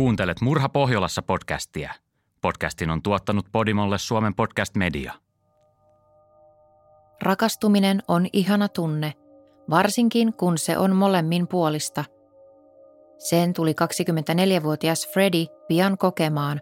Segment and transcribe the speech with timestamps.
[0.00, 1.94] Kuuntelet Murha Pohjolassa podcastia.
[2.40, 5.12] Podcastin on tuottanut Podimolle Suomen podcast media.
[7.22, 9.12] Rakastuminen on ihana tunne,
[9.70, 12.04] varsinkin kun se on molemmin puolista.
[13.18, 16.60] Sen tuli 24-vuotias Freddy pian kokemaan.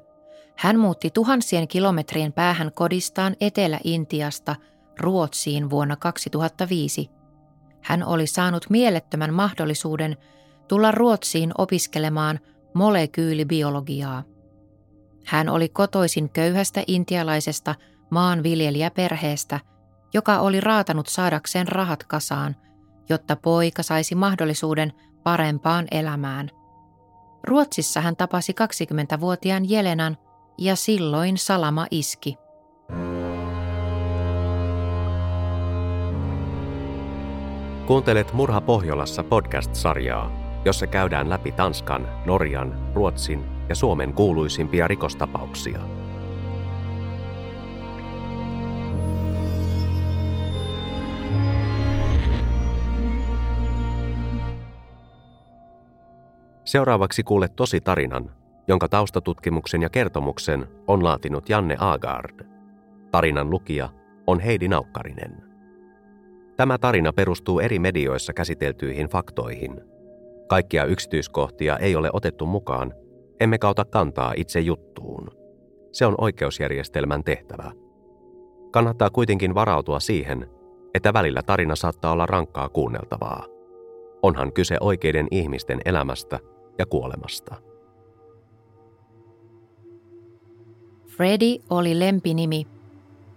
[0.57, 4.57] Hän muutti tuhansien kilometrien päähän kodistaan Etelä-Intiasta
[5.01, 7.11] Ruotsiin vuonna 2005.
[7.83, 10.17] Hän oli saanut mielettömän mahdollisuuden
[10.69, 12.41] tulla Ruotsiin opiskelemaan
[12.75, 14.23] molekyylibiologiaa.
[15.25, 17.75] Hän oli kotoisin köyhästä intialaisesta
[18.11, 19.61] maanviljelijäperheestä,
[20.15, 22.57] joka oli raatanut saadakseen rahat kasaan,
[23.09, 24.93] jotta poika saisi mahdollisuuden
[25.23, 26.51] parempaan elämään.
[27.45, 30.17] Ruotsissa hän tapasi 20-vuotiaan Jelenan
[30.59, 32.37] ja silloin salama iski.
[37.87, 45.81] Kuuntelet Murha Pohjolassa podcast-sarjaa, jossa käydään läpi Tanskan, Norjan, Ruotsin ja Suomen kuuluisimpia rikostapauksia.
[56.65, 58.31] Seuraavaksi kuulet tosi tarinan,
[58.69, 62.47] jonka taustatutkimuksen ja kertomuksen on laatinut Janne Agard.
[63.11, 63.89] Tarinan lukija
[64.27, 65.43] on Heidi Naukkarinen.
[66.57, 69.81] Tämä tarina perustuu eri medioissa käsiteltyihin faktoihin.
[70.49, 72.95] Kaikkia yksityiskohtia ei ole otettu mukaan,
[73.41, 75.31] emme kauta kantaa itse juttuun.
[75.93, 77.73] Se on oikeusjärjestelmän tehtävä.
[78.71, 80.51] Kannattaa kuitenkin varautua siihen,
[80.95, 83.47] että välillä tarina saattaa olla rankkaa kuunneltavaa.
[84.23, 86.39] Onhan kyse oikeiden ihmisten elämästä
[86.79, 87.55] ja kuolemasta.
[91.07, 92.67] Freddy oli lempinimi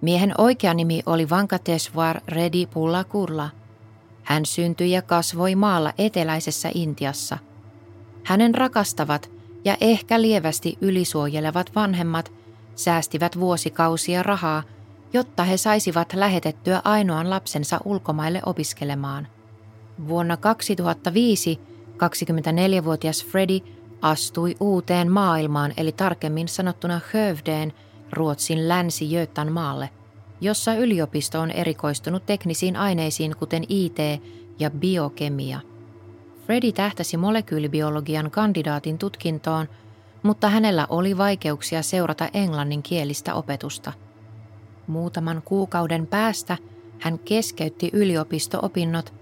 [0.02, 3.50] Miehen oikea nimi oli Vankateswar Redi Pulla Kurla.
[4.24, 7.38] Hän syntyi ja kasvoi maalla eteläisessä Intiassa.
[8.24, 9.32] Hänen rakastavat
[9.66, 12.32] ja ehkä lievästi ylisuojelevat vanhemmat
[12.76, 14.64] säästivät vuosikausia rahaa,
[15.14, 19.28] jotta he saisivat lähetettyä ainoan lapsensa ulkomaille opiskelemaan.
[20.08, 21.60] Vuonna 2005
[21.94, 23.60] 24-vuotias Freddy
[24.02, 27.74] astui uuteen maailmaan, eli tarkemmin sanottuna Hövdeen–
[28.12, 29.10] Ruotsin länsi
[29.52, 29.90] maalle,
[30.42, 33.98] jossa yliopisto on erikoistunut teknisiin aineisiin kuten IT
[34.60, 35.60] ja biokemia.
[36.46, 39.70] Freddy tähtäsi molekyylibiologian kandidaatin tutkintoon,
[40.24, 43.94] mutta hänellä oli vaikeuksia seurata englanninkielistä opetusta.
[44.88, 46.58] Muutaman kuukauden päästä
[47.00, 49.14] hän keskeytti yliopisto-opinnot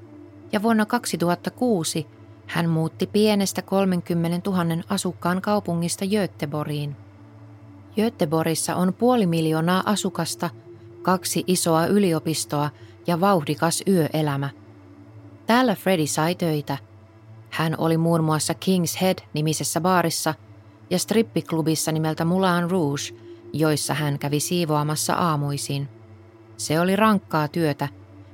[0.52, 2.08] ja vuonna 2006
[2.48, 6.96] hän muutti pienestä 30 000 asukkaan kaupungista Göteborgiin–
[8.00, 10.50] Göteborgissa on puoli miljoonaa asukasta,
[11.02, 12.70] kaksi isoa yliopistoa
[13.08, 14.50] ja vauhdikas yöelämä.
[15.46, 16.78] Täällä Freddy sai töitä.
[17.50, 20.34] Hän oli muun muassa King's Head-nimisessä baarissa
[20.90, 23.04] ja strippiklubissa nimeltä Moulin Rouge,
[23.54, 25.90] joissa hän kävi siivoamassa aamuisin.
[26.58, 27.88] Se oli rankkaa työtä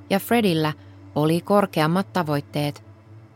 [0.09, 0.73] ja Fredillä
[1.15, 2.83] oli korkeammat tavoitteet,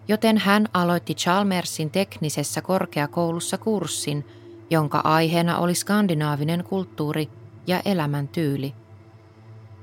[0.08, 4.26] joten hän aloitti Chalmersin teknisessä korkeakoulussa kurssin–
[4.70, 7.30] jonka aiheena oli skandinaavinen kulttuuri
[7.68, 8.74] ja elämäntyyli.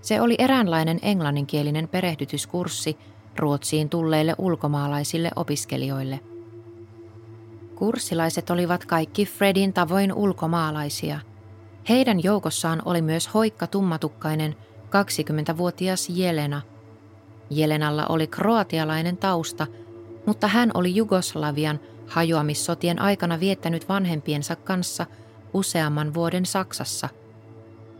[0.06, 2.96] Se oli eräänlainen englanninkielinen perehdytyskurssi
[3.36, 6.20] Ruotsiin tulleille ulkomaalaisille opiskelijoille.
[7.74, 11.20] Kurssilaiset olivat kaikki Fredin tavoin ulkomaalaisia.
[11.88, 16.62] Heidän joukossaan oli myös hoikka tummatukkainen 20-vuotias Jelena.
[17.50, 19.66] Jelenalla oli kroatialainen tausta,
[20.26, 25.06] mutta hän oli Jugoslavian– hajoamissotien aikana viettänyt vanhempiensa kanssa
[25.54, 27.08] useamman vuoden Saksassa.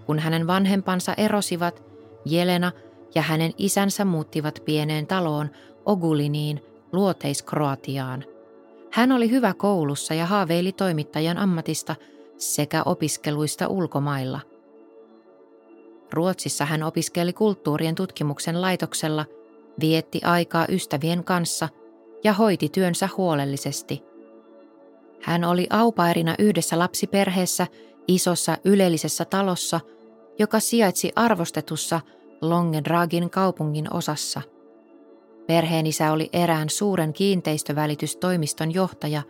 [0.07, 1.86] Kun hänen vanhempansa erosivat,
[2.27, 2.73] Jelena
[3.15, 5.51] ja hänen isänsä muuttivat pieneen taloon
[5.85, 6.61] Oguliniin
[6.93, 8.25] luoteiskroatiaan.
[8.93, 11.97] Hän oli hyvä koulussa ja haaveili toimittajan ammatista
[12.37, 14.41] sekä opiskeluista ulkomailla.
[16.13, 19.25] Ruotsissa hän opiskeli kulttuurien tutkimuksen laitoksella,
[19.81, 21.69] vietti aikaa ystävien kanssa–
[22.25, 24.03] ja hoiti työnsä huolellisesti.
[25.23, 27.67] Hän oli aupairina yhdessä lapsiperheessä
[28.09, 29.81] isossa ylellisessä talossa,
[30.39, 32.01] joka sijaitsi arvostetussa
[32.41, 34.43] Longedragin kaupungin osassa.
[35.47, 39.23] Perheenisä oli erään suuren kiinteistövälitystoimiston johtaja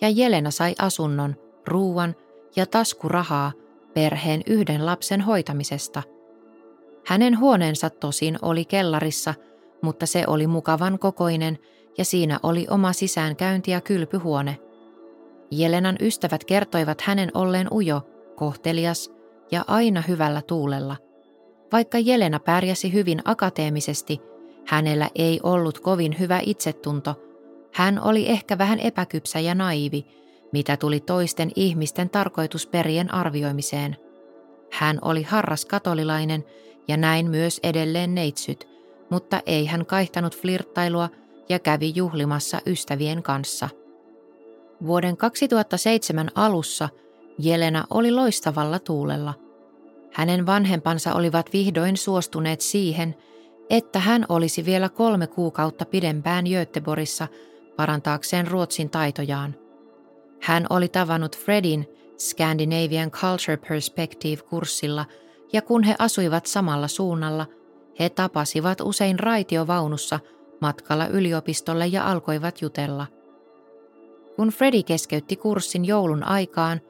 [0.00, 1.36] ja Jelena sai asunnon,
[1.66, 2.14] ruuan
[2.56, 3.52] ja taskurahaa
[3.94, 6.02] perheen yhden lapsen hoitamisesta.
[7.06, 9.34] Hänen huoneensa tosin oli kellarissa,
[9.82, 11.58] mutta se oli mukavan kokoinen
[11.98, 14.58] ja siinä oli oma sisäänkäynti ja kylpyhuone.
[15.50, 18.02] Jelenan ystävät kertoivat hänen olleen ujo,
[18.36, 19.12] kohtelias
[19.50, 20.96] ja aina hyvällä tuulella.
[21.72, 24.20] Vaikka Jelena pärjäsi hyvin akateemisesti,
[24.66, 27.14] hänellä ei ollut kovin hyvä itsetunto.
[27.72, 30.06] Hän oli ehkä vähän epäkypsä ja naivi,
[30.52, 33.96] mitä tuli toisten ihmisten tarkoitusperien arvioimiseen.
[34.72, 36.44] Hän oli harras katolilainen
[36.88, 38.68] ja näin myös edelleen neitsyt,
[39.10, 41.08] mutta ei hän kaihtanut flirttailua
[41.48, 43.68] ja kävi juhlimassa ystävien kanssa.
[44.86, 46.88] Vuoden 2007 alussa
[47.38, 49.34] Jelena oli loistavalla tuulella.
[50.12, 53.14] Hänen vanhempansa olivat vihdoin suostuneet siihen,
[53.70, 57.28] että hän olisi vielä kolme kuukautta pidempään Göteborissa
[57.76, 59.54] parantaakseen Ruotsin taitojaan.
[60.42, 61.86] Hän oli tavannut Fredin
[62.18, 65.06] Scandinavian Culture Perspective-kurssilla
[65.52, 67.46] ja kun he asuivat samalla suunnalla,
[68.00, 70.20] he tapasivat usein raitiovaunussa
[70.60, 73.06] matkalla yliopistolle ja alkoivat jutella.
[74.36, 76.80] Kun Freddy keskeytti kurssin joulun aikaan,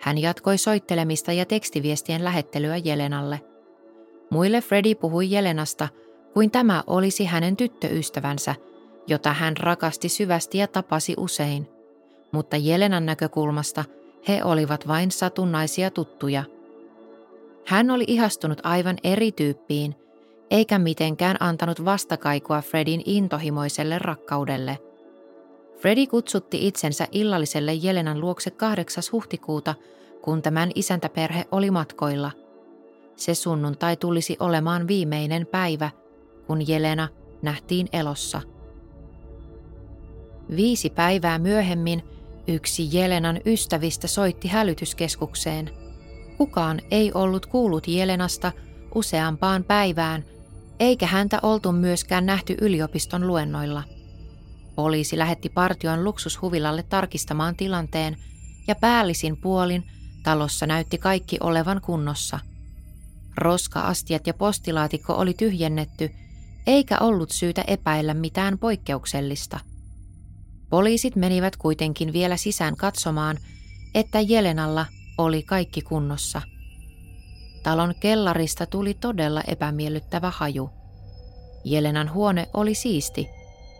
[0.00, 3.40] hän jatkoi soittelemista ja tekstiviestien lähettelyä Jelenalle.
[4.30, 5.88] Muille Freddy puhui Jelenasta
[6.34, 8.54] kuin tämä olisi hänen tyttöystävänsä,
[9.06, 11.68] jota hän rakasti syvästi ja tapasi usein.
[12.32, 13.84] Mutta Jelenan näkökulmasta
[14.28, 16.44] he olivat vain satunnaisia tuttuja.
[17.66, 19.94] Hän oli ihastunut aivan eri tyyppiin,
[20.50, 24.78] eikä mitenkään antanut vastakaikua Fredin intohimoiselle rakkaudelle.
[25.78, 29.02] Freddy kutsutti itsensä illalliselle Jelenan luokse 8.
[29.12, 29.74] huhtikuuta,
[30.22, 32.30] kun tämän isäntäperhe oli matkoilla.
[33.16, 35.90] Se sunnuntai tulisi olemaan viimeinen päivä,
[36.46, 37.08] kun Jelena
[37.42, 38.40] nähtiin elossa.
[40.56, 42.02] Viisi päivää myöhemmin
[42.48, 45.70] yksi Jelenan ystävistä soitti hälytyskeskukseen.
[46.38, 48.52] Kukaan ei ollut kuullut Jelenasta
[48.94, 50.24] useampaan päivään,
[50.80, 53.82] eikä häntä oltu myöskään nähty yliopiston luennoilla–
[54.76, 58.16] Poliisi lähetti partion luksushuvilalle tarkistamaan tilanteen
[58.68, 59.84] ja päällisin puolin
[60.22, 62.38] talossa näytti kaikki olevan kunnossa.
[63.36, 66.10] Roska-astiat ja postilaatikko oli tyhjennetty,
[66.66, 69.60] eikä ollut syytä epäillä mitään poikkeuksellista.
[70.70, 73.38] Poliisit menivät kuitenkin vielä sisään katsomaan,
[73.94, 74.86] että Jelenalla
[75.18, 76.42] oli kaikki kunnossa.
[77.62, 80.70] Talon kellarista tuli todella epämiellyttävä haju.
[81.64, 83.28] Jelenan huone oli siisti–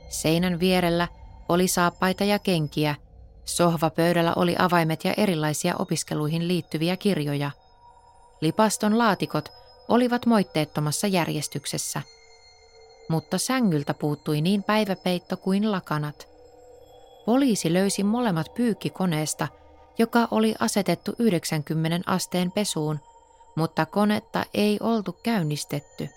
[0.08, 1.08] Seinän vierellä
[1.48, 2.94] oli saappaita ja kenkiä.
[3.44, 7.50] Sohvapöydällä oli avaimet ja erilaisia opiskeluihin liittyviä kirjoja.
[8.40, 9.52] Lipaston laatikot
[9.88, 12.02] olivat moitteettomassa järjestyksessä.
[13.08, 16.28] Mutta sängyltä puuttui niin päiväpeitto kuin lakanat.
[17.26, 19.48] Poliisi löysi molemmat pyykkikoneesta,
[19.98, 23.00] joka oli asetettu 90 asteen pesuun,
[23.56, 26.08] mutta konetta ei oltu käynnistetty.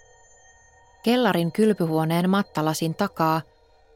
[1.03, 3.41] Kellarin kylpyhuoneen mattalasin takaa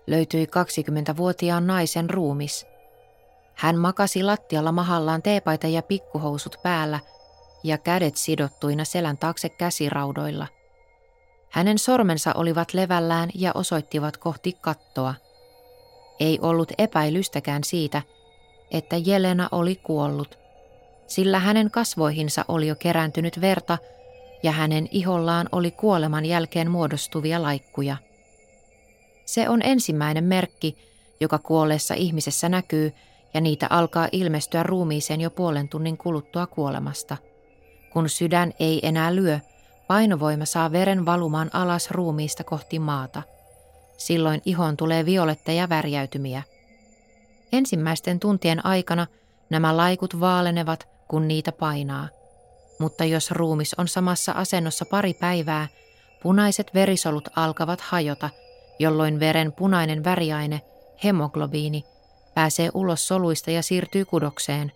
[0.08, 2.66] löytyi 20-vuotiaan naisen ruumis.
[3.56, 7.00] Hän makasi lattialla mahallaan teepaita ja pikkuhousut päällä
[7.64, 10.48] ja kädet sidottuina selän taakse käsiraudoilla.
[11.50, 15.14] Hänen sormensa olivat levällään ja osoittivat kohti kattoa.
[16.20, 18.02] Ei ollut epäilystäkään siitä,
[18.72, 20.40] että Jelena oli kuollut,
[21.08, 23.78] sillä hänen kasvoihinsa oli jo kerääntynyt verta
[24.44, 27.98] ja hänen ihollaan oli kuoleman jälkeen muodostuvia laikkuja–
[29.26, 30.78] se on ensimmäinen merkki,
[31.20, 32.94] joka kuolleessa ihmisessä näkyy,
[33.34, 37.18] ja niitä alkaa ilmestyä ruumiiseen jo puolen tunnin kuluttua kuolemasta.
[37.94, 39.40] Kun sydän ei enää lyö,
[39.88, 43.24] painovoima saa veren valumaan alas ruumiista kohti maata.
[43.98, 46.44] Silloin ihon tulee violetteja värjäytymiä.
[47.52, 49.08] Ensimmäisten tuntien aikana
[49.50, 52.08] nämä laikut vaalenevat, kun niitä painaa.
[52.80, 55.68] Mutta jos ruumis on samassa asennossa pari päivää,
[56.24, 58.30] punaiset verisolut alkavat hajota–
[58.80, 60.62] jolloin veren punainen väriaine,
[61.04, 61.84] hemoglobiini,
[62.34, 64.72] pääsee ulos soluista ja siirtyy kudokseen.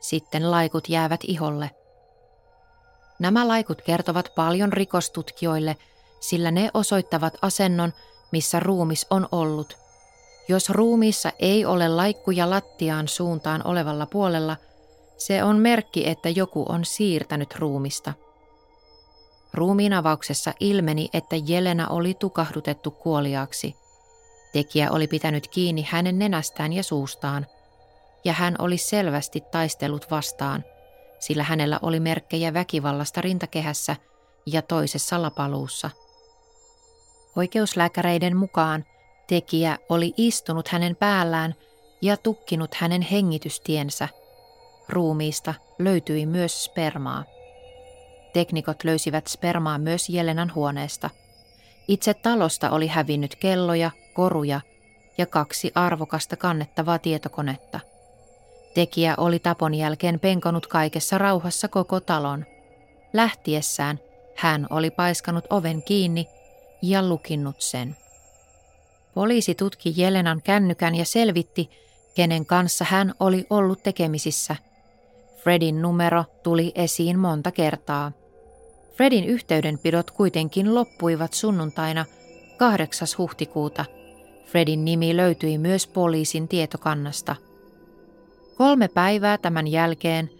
[0.00, 1.70] Sitten laikut jäävät iholle.
[3.18, 5.76] Nämä laikut kertovat paljon rikostutkijoille,
[6.20, 7.92] sillä ne osoittavat asennon,
[8.32, 9.76] missä ruumis on ollut.
[10.48, 14.56] Jos ruumiissa ei ole laikkuja lattiaan suuntaan olevalla puolella,
[15.16, 18.12] se on merkki, että joku on siirtänyt ruumista.
[19.54, 23.76] Ruumiinavauksessa ilmeni, että Jelena oli tukahdutettu kuoliaaksi.
[24.52, 27.46] Tekijä oli pitänyt kiinni hänen nenästään ja suustaan,
[28.24, 30.64] ja hän oli selvästi taistellut vastaan,
[31.18, 33.96] sillä hänellä oli merkkejä väkivallasta rintakehässä
[34.46, 35.90] ja toisessa lapaluussa.
[37.36, 38.84] Oikeuslääkäreiden mukaan
[39.26, 41.54] tekijä oli istunut hänen päällään
[42.02, 44.08] ja tukkinut hänen hengitystiensä.
[44.88, 47.24] Ruumiista löytyi myös spermaa.
[48.32, 51.10] Teknikot löysivät spermaa myös Jelenan huoneesta.
[51.88, 54.60] Itse talosta oli hävinnyt kelloja, koruja
[55.18, 57.80] ja kaksi arvokasta kannettavaa tietokonetta.
[58.74, 62.46] Tekijä oli tapon jälkeen penkonut kaikessa rauhassa koko talon.
[63.12, 64.00] Lähtiessään
[64.36, 66.28] hän oli paiskanut oven kiinni
[66.82, 67.96] ja lukinnut sen.
[69.14, 71.70] Poliisi tutki Jelenan kännykän ja selvitti,
[72.14, 74.56] kenen kanssa hän oli ollut tekemisissä.
[75.42, 78.12] Fredin numero tuli esiin monta kertaa.
[78.92, 82.04] Fredin yhteydenpidot kuitenkin loppuivat sunnuntaina
[82.56, 83.08] 8.
[83.18, 83.84] huhtikuuta.
[84.46, 87.36] Fredin nimi löytyi myös poliisin tietokannasta.
[88.56, 90.30] Kolme päivää tämän jälkeen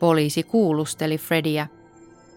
[0.00, 1.66] poliisi kuulusteli Fredia.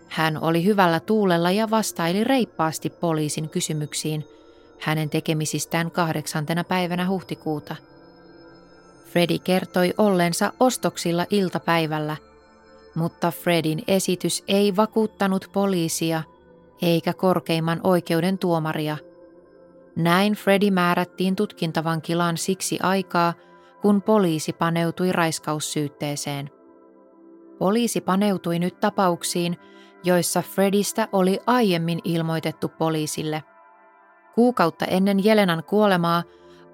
[0.08, 4.26] Hän oli hyvällä tuulella ja vastaili reippaasti poliisin kysymyksiin
[4.80, 7.76] hänen tekemisistään kahdeksantena päivänä huhtikuuta.
[9.10, 12.18] Freddy kertoi ollensa ostoksilla iltapäivällä–
[12.96, 16.24] mutta Fredin esitys ei vakuuttanut poliisia
[16.82, 18.98] eikä korkeimman oikeuden tuomaria.
[19.96, 23.34] Näin Freddy määrättiin tutkintavankilaan siksi aikaa,
[23.82, 26.50] kun poliisi paneutui raiskaussyytteeseen.
[27.60, 29.58] Poliisi paneutui nyt tapauksiin,
[30.04, 33.44] joissa Fredistä oli aiemmin ilmoitettu poliisille.
[34.36, 36.24] Kuukautta ennen Jelenan kuolemaa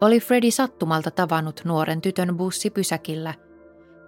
[0.02, 3.34] oli Freddy sattumalta tavannut nuoren tytön bussipysäkillä.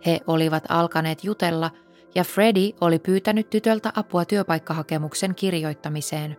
[0.06, 1.72] He olivat alkaneet jutella–
[2.18, 6.38] ja Freddy oli pyytänyt tytöltä apua työpaikkahakemuksen kirjoittamiseen.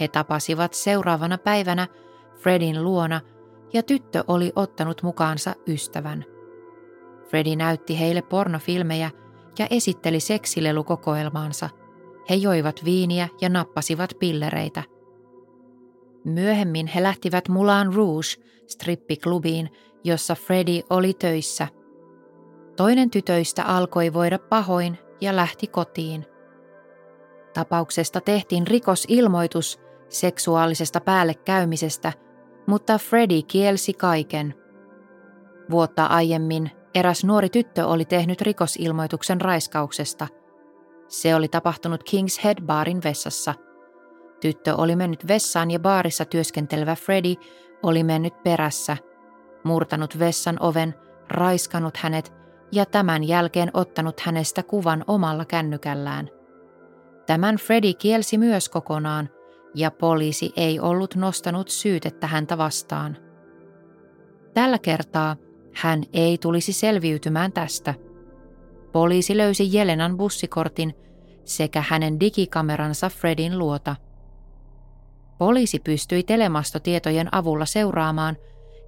[0.00, 1.86] He tapasivat seuraavana päivänä
[2.36, 3.20] Fredin luona
[3.72, 6.24] ja tyttö oli ottanut mukaansa ystävän.
[7.28, 9.10] Freddy näytti heille pornofilmejä
[9.58, 11.70] ja esitteli seksilelukokoelmaansa.
[12.30, 14.82] He joivat viiniä ja nappasivat pillereitä.
[16.26, 18.28] Myöhemmin he lähtivät Mulan Rouge
[18.66, 19.70] strippiklubiin,
[20.04, 21.68] jossa Freddy oli töissä–
[22.76, 26.26] Toinen tytöistä alkoi voida pahoin ja lähti kotiin.
[27.54, 32.12] Tapauksesta tehtiin rikosilmoitus seksuaalisesta päällekäymisestä,
[32.66, 34.54] mutta Freddy kielsi kaiken.
[35.70, 40.28] Vuotta aiemmin eräs nuori tyttö oli tehnyt rikosilmoituksen raiskauksesta.
[41.08, 43.54] Se oli tapahtunut King's Head Barin vessassa.
[44.40, 47.34] Tyttö oli mennyt vessaan ja baarissa työskentelevä Freddy
[47.82, 48.96] oli mennyt perässä,
[49.64, 50.94] murtanut vessan oven,
[51.28, 52.32] raiskannut hänet
[52.72, 56.28] ja tämän jälkeen ottanut hänestä kuvan omalla kännykällään.
[57.26, 59.28] Tämän Freddy kielsi myös kokonaan,
[59.74, 63.16] ja poliisi ei ollut nostanut syytettä häntä vastaan.
[64.54, 65.36] Tällä kertaa
[65.74, 67.94] hän ei tulisi selviytymään tästä.
[68.92, 70.94] Poliisi löysi Jelenan bussikortin
[71.44, 73.96] sekä hänen digikameransa Fredin luota.
[75.38, 78.36] Poliisi pystyi telemastotietojen avulla seuraamaan,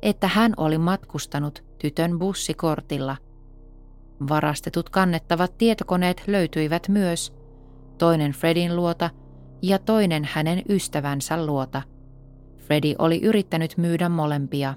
[0.02, 3.16] että hän oli matkustanut tytön bussikortilla–
[4.28, 7.32] Varastetut kannettavat tietokoneet löytyivät myös,
[7.98, 9.10] toinen Fredin luota
[9.62, 11.82] ja toinen hänen ystävänsä luota.
[12.58, 14.74] Freddy oli yrittänyt myydä molempia.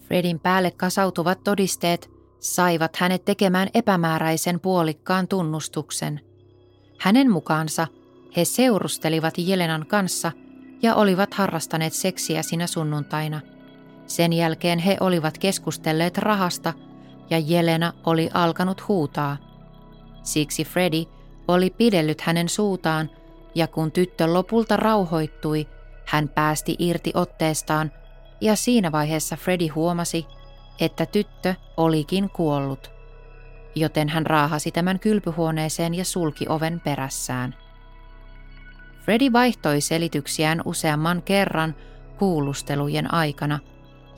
[0.00, 6.20] Fredin päälle kasautuvat todisteet saivat hänet tekemään epämääräisen puolikkaan tunnustuksen.
[6.98, 7.86] Hänen mukaansa
[8.36, 10.32] he seurustelivat Jelenan kanssa
[10.82, 13.40] ja olivat harrastaneet seksiä sinä sunnuntaina.
[14.06, 16.72] Sen jälkeen he olivat keskustelleet rahasta–
[17.30, 19.36] ja Jelena oli alkanut huutaa.
[20.22, 21.04] Siksi Freddy
[21.48, 23.10] oli pidellyt hänen suutaan
[23.54, 25.68] ja kun tyttö lopulta rauhoittui,
[26.06, 27.92] hän päästi irti otteestaan
[28.40, 30.26] ja siinä vaiheessa Freddy huomasi,
[30.80, 32.90] että tyttö olikin kuollut.
[33.74, 37.54] Joten hän raahasi tämän kylpyhuoneeseen ja sulki oven perässään.
[39.00, 41.74] Freddy vaihtoi selityksiään useamman kerran
[42.18, 43.58] kuulustelujen aikana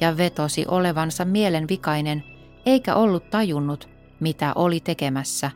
[0.01, 2.25] ja vetosi olevansa mielenvikainen
[2.67, 3.89] eikä ollut tajunnut,
[4.21, 5.51] mitä oli tekemässä.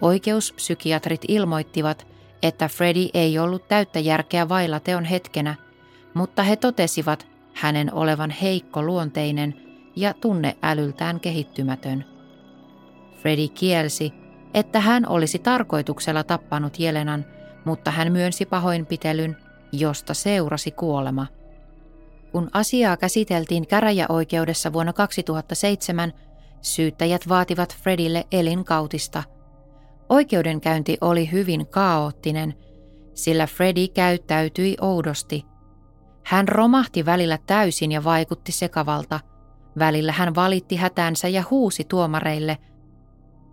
[0.00, 2.06] Oikeuspsykiatrit ilmoittivat,
[2.42, 5.54] että Freddy ei ollut täyttä järkeä vailla teon hetkenä,
[6.14, 9.54] mutta he totesivat hänen olevan heikko luonteinen
[9.96, 12.04] ja tunneälyltään kehittymätön.
[13.22, 14.12] Freddy kielsi,
[14.54, 17.24] että hän olisi tarkoituksella tappanut Jelenan,
[17.68, 19.36] mutta hän myönsi pahoinpitelyn,
[19.72, 21.26] josta seurasi kuolema–
[22.32, 26.12] kun asiaa käsiteltiin käräjäoikeudessa vuonna 2007,
[26.62, 29.22] syyttäjät vaativat Fredille elinkautista.
[30.08, 32.54] Oikeudenkäynti oli hyvin kaoottinen,
[33.14, 35.44] sillä Freddy käyttäytyi oudosti.
[36.24, 39.20] Hän romahti välillä täysin ja vaikutti sekavalta.
[39.78, 42.58] Välillä hän valitti hätänsä ja huusi tuomareille,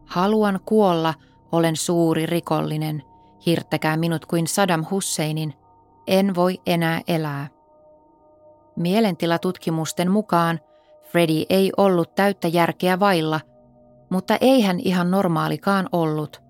[0.06, 1.14] Haluan kuolla,
[1.52, 3.04] olen suuri rikollinen.
[3.46, 5.54] Hirttäkää minut kuin Saddam Husseinin.
[6.08, 7.48] En voi enää elää.
[8.76, 10.60] Mielentilatutkimusten mukaan
[11.04, 13.40] Freddy ei ollut täyttä järkeä vailla,
[14.10, 16.42] mutta ei hän ihan normaalikaan ollut.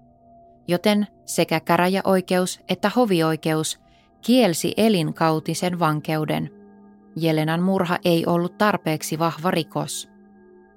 [0.68, 3.80] Joten sekä käräjäoikeus että hovioikeus
[4.22, 6.50] kielsi elinkautisen vankeuden.
[7.16, 10.10] Jelenan murha ei ollut tarpeeksi vahva rikos.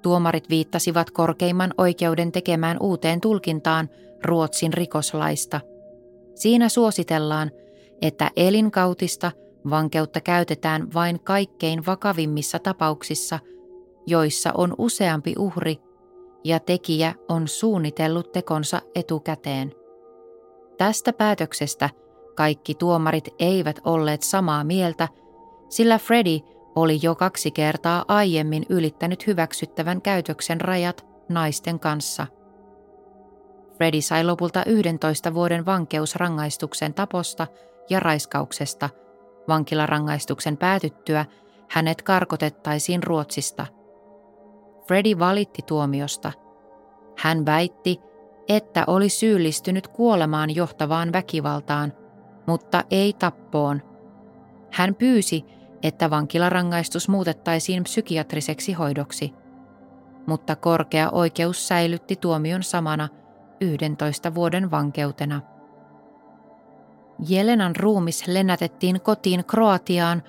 [0.01, 3.89] Tuomarit viittasivat korkeimman oikeuden tekemään uuteen tulkintaan
[4.23, 5.61] Ruotsin rikoslaista.
[6.39, 7.51] Siinä suositellaan,
[8.01, 9.31] että elinkautista–
[9.69, 13.39] Vankeutta käytetään vain kaikkein vakavimmissa tapauksissa,
[14.07, 15.77] joissa on useampi uhri
[16.43, 19.73] ja tekijä on suunnitellut tekonsa etukäteen.
[20.77, 21.89] Tästä päätöksestä
[22.35, 25.07] kaikki tuomarit eivät olleet samaa mieltä,
[25.69, 26.39] sillä Freddy
[26.75, 32.27] oli jo kaksi kertaa aiemmin ylittänyt hyväksyttävän käytöksen rajat naisten kanssa.
[33.79, 37.47] Freddy sai lopulta 11 vuoden vankeusrangaistuksen taposta
[37.89, 38.89] ja raiskauksesta.
[39.47, 41.25] Vankilarangaistuksen päätyttyä
[41.69, 43.65] hänet karkotettaisiin Ruotsista.
[44.87, 46.31] Freddy valitti tuomiosta.
[47.17, 47.99] Hän väitti,
[48.49, 51.93] että oli syyllistynyt kuolemaan johtavaan väkivaltaan,
[52.47, 53.81] mutta ei tappoon.
[54.71, 55.45] Hän pyysi,
[55.83, 59.33] että vankilarangaistus muutettaisiin psykiatriseksi hoidoksi,
[60.27, 63.09] mutta korkea oikeus säilytti tuomion samana
[63.61, 65.41] 11 vuoden vankeutena.
[67.27, 70.23] Jelenan ruumis lennätettiin kotiin Kroatiaan,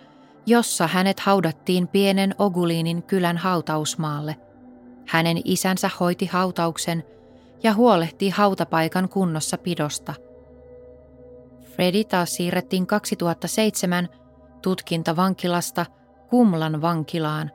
[0.47, 4.37] jossa hänet haudattiin pienen Ogulinin kylän hautausmaalle.
[5.07, 7.05] Hänen isänsä hoiti hautauksen
[7.63, 10.15] ja huolehti hautapaikan kunnossa pidosta.
[11.63, 14.09] Fredi taas siirrettiin 2007
[14.63, 15.87] tutkintavankilasta
[16.31, 17.51] Kumlan vankilaan,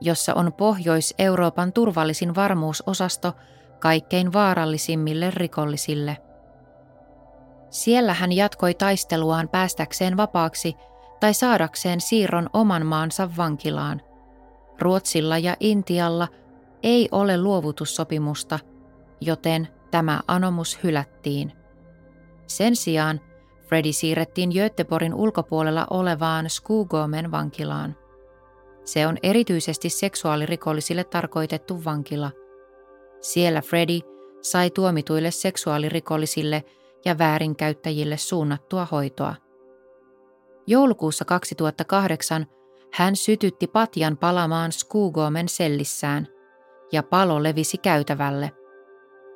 [0.00, 3.32] jossa on Pohjois-Euroopan turvallisin varmuusosasto
[3.80, 6.16] kaikkein vaarallisimmille rikollisille.
[7.70, 10.74] Siellä hän jatkoi taisteluaan päästäkseen vapaaksi
[11.20, 14.00] tai saadakseen siirron oman maansa vankilaan.
[14.78, 16.28] Ruotsilla ja Intialla
[16.82, 18.58] ei ole luovutussopimusta,
[19.20, 21.52] joten tämä anomus hylättiin.
[22.46, 23.20] Sen sijaan
[23.68, 27.96] Freddy siirrettiin Göteborgin ulkopuolella olevaan Skugomen vankilaan.
[28.84, 32.30] Se on erityisesti seksuaalirikollisille tarkoitettu vankila.
[33.20, 33.98] Siellä Freddy
[34.42, 36.64] sai tuomituille seksuaalirikollisille
[37.04, 39.34] ja väärinkäyttäjille suunnattua hoitoa.
[40.66, 42.46] Joulukuussa 2008
[42.92, 46.26] hän sytytti patjan palamaan Skugomen sellissään
[46.92, 48.52] ja palo levisi käytävälle.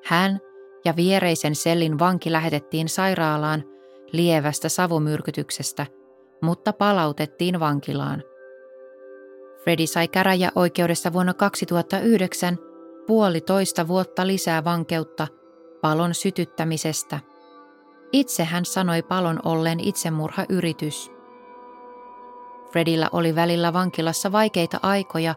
[0.04, 0.40] Hän
[0.84, 3.64] ja viereisen sellin vanki lähetettiin sairaalaan
[4.12, 5.86] lievästä savumyrkytyksestä,
[6.42, 8.22] mutta palautettiin vankilaan.
[9.64, 12.58] Freddy sai käräjäoikeudessa vuonna 2009
[13.06, 15.26] puolitoista vuotta lisää vankeutta
[15.80, 17.20] palon sytyttämisestä.
[18.12, 21.10] Itse hän sanoi palon olleen itsemurhayritys.
[22.72, 25.34] Fredillä oli välillä vankilassa vaikeita aikoja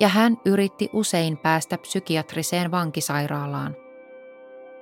[0.00, 3.76] ja hän yritti usein päästä psykiatriseen vankisairaalaan.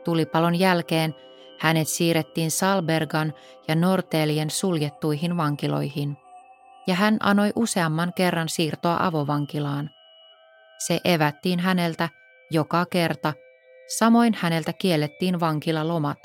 [0.04, 1.14] Tulipalon jälkeen
[1.58, 3.34] hänet siirrettiin Salbergan
[3.68, 6.16] ja Nortelien suljettuihin vankiloihin,
[6.86, 9.90] ja hän anoi useamman kerran siirtoa avovankilaan.
[10.86, 12.08] Se evättiin häneltä
[12.50, 13.32] joka kerta,
[13.98, 16.18] samoin häneltä kiellettiin vankilalomat.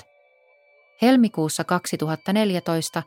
[1.02, 3.02] Helmikuussa 2014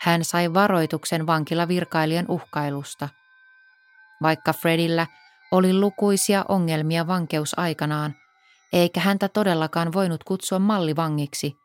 [0.00, 3.08] hän sai varoituksen vankilavirkailijan uhkailusta.
[4.22, 5.06] Vaikka Fredillä
[5.52, 8.14] oli lukuisia ongelmia vankeusaikanaan,
[8.72, 11.56] eikä häntä todellakaan voinut kutsua mallivangiksi.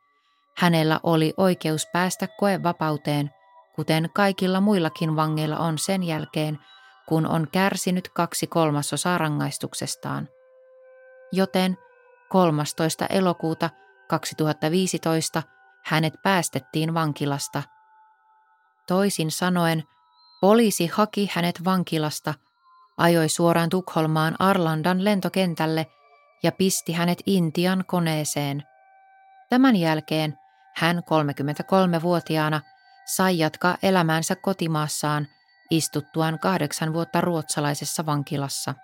[0.57, 3.31] Hänellä oli oikeus päästä koevapauteen,
[3.75, 6.59] kuten kaikilla muillakin vangeilla on sen jälkeen,
[7.07, 10.29] kun on kärsinyt kaksi kolmasosaa rangaistuksestaan.
[11.31, 11.77] Joten
[12.29, 13.05] 13.
[13.05, 13.69] elokuuta
[14.09, 15.43] 2015
[15.85, 17.63] hänet päästettiin vankilasta.
[18.87, 19.83] Toisin sanoen,
[20.41, 22.33] poliisi haki hänet vankilasta,
[22.97, 25.85] ajoi suoraan Tukholmaan Arlandan lentokentälle–
[26.43, 28.63] ja pisti hänet Intian koneeseen.
[29.49, 30.37] Tämän jälkeen
[30.75, 32.61] hän 33-vuotiaana
[33.05, 35.27] sai jatkaa elämäänsä kotimaassaan
[35.77, 38.75] istuttuaan kahdeksan vuotta ruotsalaisessa vankilassa.